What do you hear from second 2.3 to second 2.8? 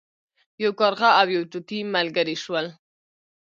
شول.